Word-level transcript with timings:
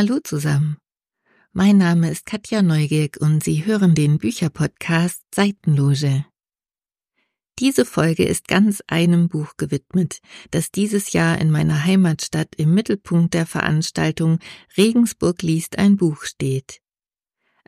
Hallo 0.00 0.20
zusammen. 0.22 0.76
Mein 1.52 1.76
Name 1.76 2.08
ist 2.08 2.24
Katja 2.24 2.62
Neugierk 2.62 3.16
und 3.20 3.42
Sie 3.42 3.66
hören 3.66 3.96
den 3.96 4.18
Bücherpodcast 4.18 5.24
Seitenloge. 5.34 6.24
Diese 7.58 7.84
Folge 7.84 8.22
ist 8.22 8.46
ganz 8.46 8.80
einem 8.86 9.28
Buch 9.28 9.56
gewidmet, 9.56 10.20
das 10.52 10.70
dieses 10.70 11.12
Jahr 11.14 11.40
in 11.40 11.50
meiner 11.50 11.84
Heimatstadt 11.84 12.54
im 12.58 12.74
Mittelpunkt 12.74 13.34
der 13.34 13.44
Veranstaltung 13.44 14.38
Regensburg 14.76 15.42
liest 15.42 15.78
ein 15.80 15.96
Buch 15.96 16.22
steht. 16.22 16.80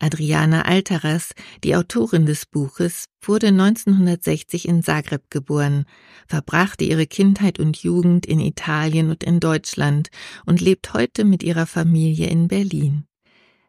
Adriana 0.01 0.63
Altaras, 0.63 1.35
die 1.63 1.77
Autorin 1.77 2.25
des 2.25 2.47
Buches, 2.47 3.05
wurde 3.21 3.49
1960 3.49 4.67
in 4.67 4.83
Zagreb 4.83 5.31
geboren, 5.31 5.85
verbrachte 6.27 6.85
ihre 6.85 7.07
Kindheit 7.07 7.59
und 7.59 7.77
Jugend 7.83 8.25
in 8.25 8.41
Italien 8.41 9.11
und 9.11 9.23
in 9.23 9.41
Deutschland 9.41 10.09
und 10.47 10.61
lebt 10.61 10.95
heute 10.95 11.25
mit 11.25 11.43
ihrer 11.43 11.67
Familie 11.67 12.29
in 12.29 12.49
Berlin. 12.49 13.05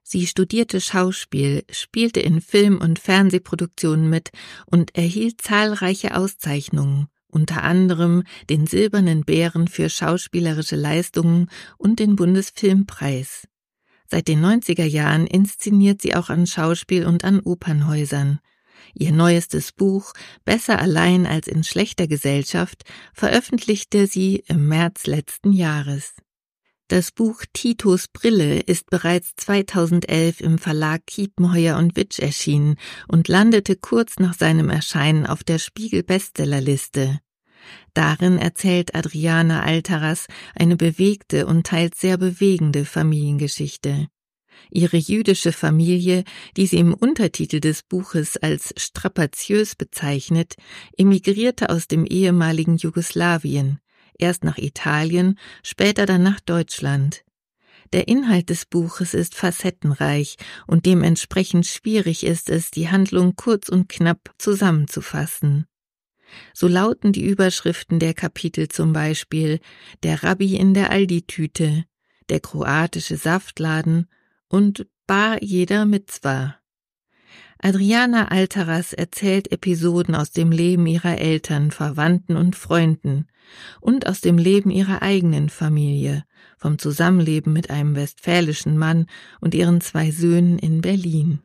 Sie 0.04 0.26
studierte 0.26 0.82
Schauspiel, 0.82 1.64
spielte 1.70 2.22
in 2.22 2.42
Film- 2.42 2.80
und 2.80 2.98
Fernsehproduktionen 2.98 4.10
mit 4.10 4.32
und 4.66 4.96
erhielt 4.96 5.42
zahlreiche 5.42 6.16
Auszeichnungen, 6.16 7.08
unter 7.28 7.64
anderem 7.64 8.24
den 8.50 8.68
Silbernen 8.68 9.24
Bären 9.26 9.68
für 9.68 9.90
schauspielerische 9.90 10.76
Leistungen 10.76 11.50
und 11.78 12.00
den 12.00 12.16
Bundesfilmpreis. 12.16 13.48
Seit 14.12 14.28
den 14.28 14.44
90er 14.44 14.84
Jahren 14.84 15.26
inszeniert 15.26 16.02
sie 16.02 16.16
auch 16.16 16.30
an 16.30 16.46
Schauspiel- 16.46 17.06
und 17.06 17.24
an 17.24 17.40
Opernhäusern. 17.40 18.42
Ihr 18.94 19.14
neuestes 19.14 19.72
Buch 19.72 20.12
Besser 20.44 20.80
allein 20.80 21.26
als 21.26 21.48
in 21.48 21.64
schlechter 21.64 22.08
Gesellschaft 22.08 22.84
veröffentlichte 23.14 24.08
sie 24.08 24.44
im 24.48 24.68
März 24.68 25.08
letzten 25.08 25.54
Jahres. 25.54 26.14
Das 26.90 27.14
Buch 27.14 27.46
Titos 27.54 28.10
Brille 28.10 28.60
ist 28.60 28.90
bereits 28.90 29.32
2011 29.38 30.42
im 30.42 30.58
Verlag 30.58 31.08
Kiepenheuer 31.08 31.78
und 31.78 31.96
Witsch 31.96 32.20
erschienen 32.20 32.76
und 33.08 33.30
landete 33.30 33.78
kurz 33.78 34.20
nach 34.20 34.34
seinem 34.34 34.70
Erscheinen 34.70 35.26
auf 35.26 35.46
der 35.46 35.58
Spiegel 35.58 36.04
Bestsellerliste. 36.04 37.22
Darin 37.94 38.38
erzählt 38.38 38.96
Adriana 38.96 39.64
Altaras 39.64 40.28
eine 40.56 40.78
bewegte 40.78 41.46
und 41.46 41.66
teils 41.68 42.00
sehr 42.00 42.18
bewegende 42.18 42.86
Familiengeschichte. 42.86 44.08
Ihre 44.70 44.98
jüdische 44.98 45.52
Familie, 45.52 46.24
die 46.56 46.68
sie 46.68 46.78
im 46.78 46.94
Untertitel 46.94 47.60
des 47.60 47.84
Buches 47.84 48.38
als 48.38 48.74
strapaziös 48.78 49.76
bezeichnet, 49.76 50.56
emigrierte 50.98 51.70
aus 51.70 51.88
dem 51.88 52.06
ehemaligen 52.06 52.78
Jugoslawien, 52.78 53.80
erst 54.18 54.44
nach 54.44 54.58
Italien, 54.58 55.38
später 55.64 56.06
dann 56.06 56.24
nach 56.24 56.40
Deutschland. 56.40 57.24
Der 57.94 58.08
Inhalt 58.08 58.50
des 58.50 58.66
Buches 58.66 59.14
ist 59.14 59.36
facettenreich 59.36 60.38
und 60.66 60.86
dementsprechend 60.86 61.66
schwierig 61.66 62.26
ist 62.26 62.50
es, 62.50 62.72
die 62.72 62.90
Handlung 62.90 63.36
kurz 63.36 63.68
und 63.68 63.90
knapp 63.90 64.34
zusammenzufassen. 64.38 65.66
So 66.54 66.68
lauten 66.68 67.14
die 67.14 67.26
Überschriften 67.26 68.00
der 68.00 68.14
Kapitel 68.14 68.70
zum 68.70 68.94
Beispiel 68.94 69.60
Der 70.04 70.24
Rabbi 70.24 70.56
in 70.56 70.74
der 70.74 70.92
Aldi-Tüte, 70.92 71.86
der 72.30 72.40
kroatische 72.40 73.18
Saftladen 73.18 74.08
und 74.48 74.88
Bar 75.08 75.42
jeder 75.42 75.86
Mitzwa. 75.86 76.56
Adriana 77.64 78.30
Altaras 78.30 78.92
erzählt 78.92 79.52
Episoden 79.52 80.16
aus 80.16 80.32
dem 80.32 80.52
Leben 80.52 80.88
ihrer 80.88 81.20
Eltern, 81.20 81.70
Verwandten 81.70 82.36
und 82.36 82.56
Freunden 82.56 83.28
und 83.82 84.08
aus 84.08 84.20
dem 84.20 84.38
Leben 84.38 84.72
ihrer 84.72 85.02
eigenen 85.04 85.50
Familie, 85.50 86.24
vom 86.58 86.80
Zusammenleben 86.80 87.54
mit 87.54 87.70
einem 87.70 87.96
westfälischen 87.96 88.78
Mann 88.78 89.06
und 89.42 89.54
ihren 89.54 89.80
zwei 89.80 90.10
Söhnen 90.10 90.58
in 90.58 90.82
Berlin. 90.82 91.42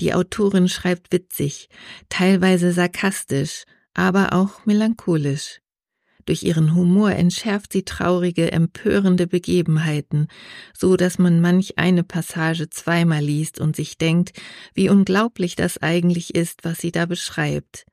Die 0.00 0.14
Autorin 0.14 0.68
schreibt 0.68 1.12
witzig, 1.12 1.68
teilweise 2.08 2.72
sarkastisch 2.72 3.64
aber 3.96 4.32
auch 4.32 4.66
melancholisch. 4.66 5.60
Durch 6.26 6.42
ihren 6.42 6.74
Humor 6.74 7.12
entschärft 7.12 7.72
sie 7.72 7.84
traurige, 7.84 8.50
empörende 8.50 9.28
Begebenheiten, 9.28 10.26
so 10.76 10.96
dass 10.96 11.18
man 11.18 11.40
manch 11.40 11.78
eine 11.78 12.02
Passage 12.02 12.68
zweimal 12.68 13.22
liest 13.22 13.60
und 13.60 13.76
sich 13.76 13.96
denkt, 13.96 14.32
wie 14.74 14.88
unglaublich 14.88 15.54
das 15.54 15.78
eigentlich 15.78 16.34
ist, 16.34 16.64
was 16.64 16.78
sie 16.78 16.90
da 16.90 17.06
beschreibt. 17.06 17.86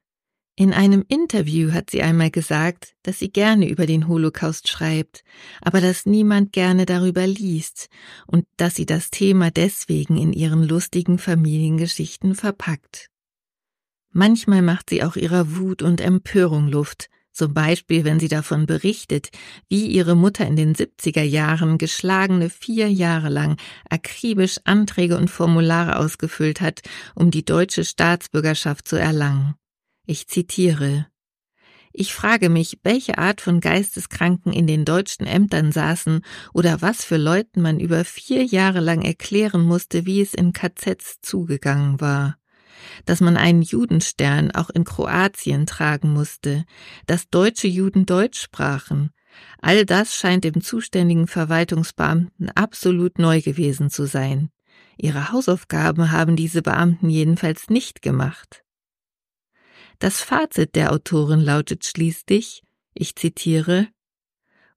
In 0.55 0.73
einem 0.73 1.03
Interview 1.07 1.71
hat 1.71 1.89
sie 1.89 2.03
einmal 2.03 2.29
gesagt, 2.29 2.93
dass 3.01 3.19
sie 3.19 3.31
gerne 3.31 3.67
über 3.67 3.87
den 3.87 4.07
Holocaust 4.07 4.67
schreibt, 4.67 5.23
aber 5.61 5.81
dass 5.81 6.05
niemand 6.05 6.53
gerne 6.53 6.85
darüber 6.85 7.25
liest 7.25 7.89
und 8.27 8.45
dass 8.57 8.75
sie 8.75 8.85
das 8.85 9.09
Thema 9.09 9.49
deswegen 9.49 10.17
in 10.17 10.31
ihren 10.31 10.63
lustigen 10.63 11.17
Familiengeschichten 11.17 12.35
verpackt. 12.35 13.09
Manchmal 14.15 14.61
macht 14.61 14.91
sie 14.91 15.03
auch 15.03 15.15
ihrer 15.15 15.55
Wut 15.55 15.81
und 15.81 15.99
Empörung 15.99 16.67
Luft, 16.67 17.09
zum 17.31 17.55
Beispiel 17.55 18.05
wenn 18.05 18.19
sie 18.19 18.27
davon 18.27 18.67
berichtet, 18.67 19.29
wie 19.69 19.87
ihre 19.87 20.15
Mutter 20.15 20.45
in 20.45 20.55
den 20.55 20.75
70er 20.75 21.23
Jahren 21.23 21.79
geschlagene 21.79 22.51
vier 22.51 22.91
Jahre 22.91 23.29
lang 23.29 23.57
akribisch 23.89 24.59
Anträge 24.65 25.17
und 25.17 25.31
Formulare 25.31 25.97
ausgefüllt 25.97 26.61
hat, 26.61 26.81
um 27.15 27.31
die 27.31 27.43
deutsche 27.43 27.83
Staatsbürgerschaft 27.83 28.87
zu 28.87 28.97
erlangen. 28.97 29.55
Ich 30.05 30.27
zitiere 30.27 31.07
ich 31.95 32.15
frage 32.15 32.49
mich, 32.49 32.79
welche 32.81 33.19
Art 33.19 33.39
von 33.39 33.59
Geisteskranken 33.59 34.51
in 34.51 34.65
den 34.65 34.83
deutschen 34.83 35.27
Ämtern 35.27 35.71
saßen 35.71 36.25
oder 36.51 36.81
was 36.81 37.05
für 37.05 37.17
Leuten 37.17 37.61
man 37.61 37.79
über 37.79 38.03
vier 38.03 38.43
Jahre 38.43 38.79
lang 38.79 39.03
erklären 39.03 39.61
musste, 39.61 40.07
wie 40.07 40.19
es 40.19 40.33
in 40.33 40.53
KZs 40.53 41.21
zugegangen 41.21 42.01
war 42.01 42.35
dass 43.05 43.21
man 43.21 43.37
einen 43.37 43.61
Judenstern 43.61 44.51
auch 44.51 44.69
in 44.69 44.83
Kroatien 44.83 45.65
tragen 45.65 46.11
musste, 46.11 46.65
dass 47.05 47.29
deutsche 47.29 47.67
Juden 47.67 48.05
Deutsch 48.05 48.41
sprachen. 48.41 49.11
All 49.61 49.85
das 49.85 50.15
scheint 50.15 50.43
dem 50.43 50.61
zuständigen 50.61 51.27
Verwaltungsbeamten 51.27 52.49
absolut 52.51 53.19
neu 53.19 53.41
gewesen 53.41 53.89
zu 53.89 54.05
sein. 54.05 54.49
Ihre 54.97 55.31
Hausaufgaben 55.31 56.11
haben 56.11 56.35
diese 56.35 56.61
Beamten 56.61 57.09
jedenfalls 57.09 57.69
nicht 57.69 58.01
gemacht. 58.01 58.63
Das 59.99 60.21
Fazit 60.21 60.75
der 60.75 60.91
Autorin 60.91 61.39
lautet 61.39 61.85
schließlich, 61.85 62.63
ich 62.93 63.15
zitiere, 63.15 63.87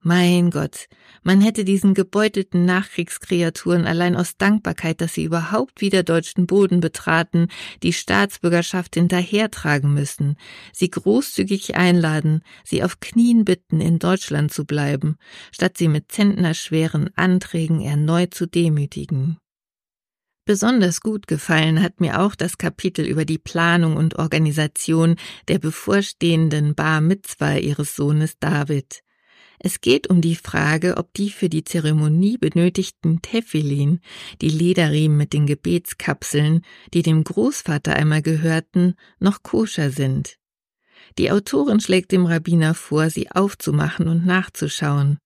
mein 0.00 0.50
Gott, 0.50 0.86
man 1.22 1.40
hätte 1.40 1.64
diesen 1.64 1.94
gebeutelten 1.94 2.64
Nachkriegskreaturen 2.64 3.86
allein 3.86 4.16
aus 4.16 4.36
Dankbarkeit, 4.36 5.00
dass 5.00 5.14
sie 5.14 5.24
überhaupt 5.24 5.80
wieder 5.80 6.02
deutschen 6.02 6.46
Boden 6.46 6.80
betraten, 6.80 7.48
die 7.82 7.92
Staatsbürgerschaft 7.92 8.94
hinterhertragen 8.94 9.92
müssen, 9.92 10.36
sie 10.72 10.90
großzügig 10.90 11.76
einladen, 11.76 12.42
sie 12.64 12.82
auf 12.82 13.00
Knien 13.00 13.44
bitten, 13.44 13.80
in 13.80 13.98
Deutschland 13.98 14.52
zu 14.52 14.64
bleiben, 14.64 15.16
statt 15.50 15.76
sie 15.78 15.88
mit 15.88 16.12
zentnerschweren 16.12 17.10
Anträgen 17.16 17.80
erneut 17.80 18.34
zu 18.34 18.46
demütigen. 18.46 19.38
Besonders 20.46 21.00
gut 21.00 21.26
gefallen 21.26 21.82
hat 21.82 22.00
mir 22.00 22.20
auch 22.20 22.36
das 22.36 22.56
Kapitel 22.56 23.04
über 23.04 23.24
die 23.24 23.38
Planung 23.38 23.96
und 23.96 24.16
Organisation 24.16 25.16
der 25.48 25.58
bevorstehenden 25.58 26.76
Bar 26.76 27.00
Mitzwa 27.00 27.54
ihres 27.54 27.96
Sohnes 27.96 28.38
David. 28.38 29.02
Es 29.58 29.80
geht 29.80 30.08
um 30.08 30.20
die 30.20 30.36
Frage, 30.36 30.96
ob 30.96 31.12
die 31.14 31.30
für 31.30 31.48
die 31.48 31.64
Zeremonie 31.64 32.38
benötigten 32.38 33.22
Tefillin, 33.22 34.00
die 34.40 34.50
Lederriemen 34.50 35.16
mit 35.16 35.32
den 35.32 35.46
Gebetskapseln, 35.46 36.62
die 36.92 37.02
dem 37.02 37.24
Großvater 37.24 37.94
einmal 37.96 38.22
gehörten, 38.22 38.94
noch 39.18 39.42
koscher 39.42 39.90
sind. 39.90 40.36
Die 41.18 41.30
Autorin 41.30 41.80
schlägt 41.80 42.12
dem 42.12 42.26
Rabbiner 42.26 42.74
vor, 42.74 43.10
sie 43.10 43.30
aufzumachen 43.30 44.08
und 44.08 44.26
nachzuschauen. 44.26 45.18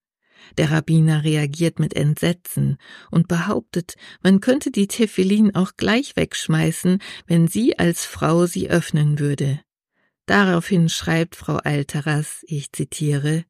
Der 0.56 0.70
Rabbiner 0.70 1.25
reagiert 1.25 1.78
mit 1.78 1.94
Entsetzen 1.94 2.78
und 3.10 3.28
behauptet, 3.28 3.94
man 4.22 4.40
könnte 4.40 4.70
die 4.70 4.87
Tefillin 4.87 5.54
auch 5.54 5.72
gleich 5.76 6.16
wegschmeißen, 6.16 6.99
wenn 7.26 7.46
sie 7.46 7.78
als 7.78 8.04
Frau 8.04 8.46
sie 8.46 8.70
öffnen 8.70 9.19
würde. 9.19 9.60
Daraufhin 10.26 10.88
schreibt 10.88 11.37
Frau 11.37 11.56
Alteras, 11.56 12.44
ich 12.46 12.72
zitiere, 12.72 13.44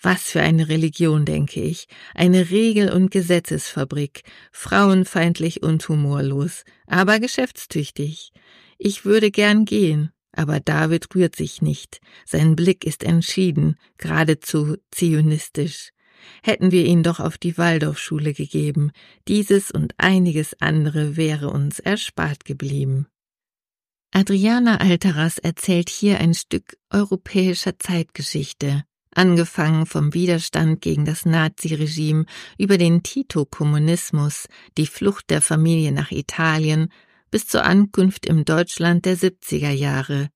was 0.00 0.22
für 0.24 0.40
eine 0.40 0.68
Religion, 0.68 1.24
denke 1.24 1.60
ich. 1.60 1.86
Eine 2.14 2.50
Regel- 2.50 2.92
und 2.92 3.10
Gesetzesfabrik. 3.10 4.22
Frauenfeindlich 4.52 5.62
und 5.62 5.88
humorlos, 5.88 6.64
aber 6.86 7.20
geschäftstüchtig. 7.20 8.32
Ich 8.78 9.04
würde 9.04 9.30
gern 9.30 9.64
gehen, 9.64 10.10
aber 10.32 10.60
David 10.60 11.14
rührt 11.14 11.36
sich 11.36 11.62
nicht. 11.62 12.00
Sein 12.26 12.56
Blick 12.56 12.84
ist 12.84 13.04
entschieden, 13.04 13.76
geradezu 13.98 14.76
zionistisch. 14.90 15.90
Hätten 16.42 16.70
wir 16.70 16.84
ihn 16.84 17.02
doch 17.02 17.20
auf 17.20 17.38
die 17.38 17.58
Waldorfschule 17.58 18.32
gegeben, 18.32 18.90
dieses 19.28 19.70
und 19.70 19.94
einiges 19.98 20.54
andere 20.60 21.16
wäre 21.16 21.50
uns 21.50 21.78
erspart 21.80 22.44
geblieben. 22.44 23.06
Adriana 24.10 24.76
Alteras 24.76 25.38
erzählt 25.38 25.90
hier 25.90 26.20
ein 26.20 26.34
Stück 26.34 26.76
europäischer 26.90 27.78
Zeitgeschichte, 27.78 28.84
angefangen 29.16 29.86
vom 29.86 30.14
Widerstand 30.14 30.80
gegen 30.80 31.04
das 31.04 31.24
Naziregime 31.24 32.26
über 32.58 32.78
den 32.78 33.02
Tito-Kommunismus, 33.02 34.46
die 34.76 34.86
Flucht 34.86 35.30
der 35.30 35.42
Familie 35.42 35.92
nach 35.92 36.10
Italien 36.10 36.88
bis 37.30 37.46
zur 37.46 37.64
Ankunft 37.64 38.26
im 38.26 38.44
Deutschland 38.44 39.04
der 39.04 39.16
70er 39.16 39.70
Jahre, 39.70 40.28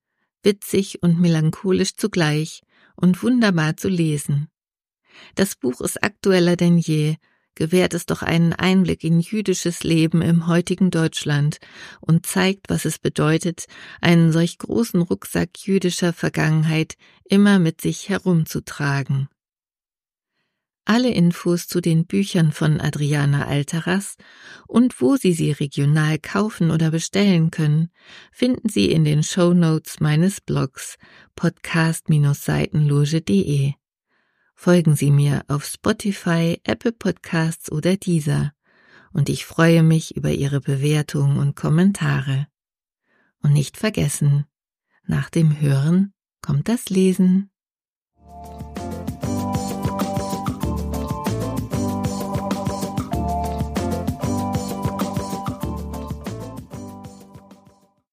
witzig 0.43 1.03
und 1.03 1.21
melancholisch 1.21 1.95
zugleich 1.95 2.63
und 2.97 3.23
wunderbar 3.23 3.77
zu 3.77 3.89
lesen. 3.89 4.49
Das 5.35 5.57
Buch 5.57 5.81
ist 5.81 6.03
aktueller 6.03 6.57
denn 6.57 6.79
je 6.79 7.17
gewährt 7.59 7.93
es 7.93 8.07
doch 8.07 8.23
einen 8.23 8.53
Einblick 8.53 9.03
in 9.03 9.19
jüdisches 9.19 9.83
Leben 9.83 10.23
im 10.23 10.47
heutigen 10.47 10.93
Deutschland 10.93 11.59
und 12.01 12.25
zeigt, 12.25 12.71
was 12.71 12.85
es 12.85 13.01
bedeutet, 13.01 13.65
einen 14.01 14.31
solch 14.31 14.59
großen 14.59 15.03
Rucksack 15.03 15.67
jüdischer 15.67 16.13
Vergangenheit 16.13 16.95
immer 17.25 17.59
mit 17.59 17.81
sich 17.81 18.09
herumzutragen. 18.09 19.29
Alle 20.85 21.11
Infos 21.11 21.67
zu 21.67 21.81
den 21.81 22.07
Büchern 22.07 22.53
von 22.53 22.81
Adriana 22.81 23.47
Alteras 23.47 24.15
und 24.69 25.01
wo 25.01 25.17
Sie 25.17 25.33
sie 25.33 25.51
regional 25.51 26.21
kaufen 26.21 26.71
oder 26.71 26.93
bestellen 26.93 27.51
können, 27.51 27.91
finden 28.31 28.69
Sie 28.69 28.93
in 28.93 29.05
den 29.05 29.25
Show 29.25 29.53
Notes 29.53 29.99
meines 29.99 30.41
Blogs 30.41 30.97
podcast-seitenloge.de. 31.35 33.73
Folgen 34.61 34.97
Sie 34.97 35.13
mir 35.13 35.45
auf 35.47 35.65
Spotify, 35.65 36.61
Apple 36.65 36.91
Podcasts 36.91 37.71
oder 37.71 37.97
dieser 37.97 38.53
und 39.13 39.29
ich 39.29 39.47
freue 39.47 39.85
mich 39.85 40.17
über 40.17 40.33
Ihre 40.33 40.61
Bewertungen 40.61 41.39
und 41.39 41.55
Kommentare. 41.55 42.49
Und 43.41 43.53
nicht 43.53 43.77
vergessen, 43.77 44.47
nach 45.05 45.31
dem 45.31 45.61
Hören 45.61 46.13
kommt 46.43 46.69
das 46.69 46.91
Lesen. 46.91 47.53